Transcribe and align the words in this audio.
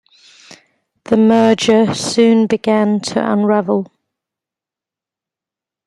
The 1.03 1.15
merger 1.17 1.93
soon 1.93 2.47
began 2.47 3.01
to 3.01 3.19
unravel. 3.23 3.91